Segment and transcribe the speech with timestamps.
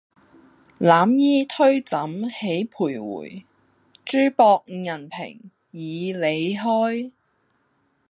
[0.79, 3.43] 攬衣推枕起徘徊，
[4.03, 7.11] 珠箔銀屏迤邐開。